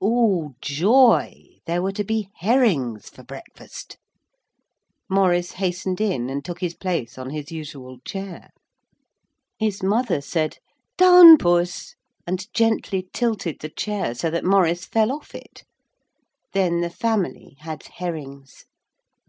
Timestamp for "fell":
14.84-15.10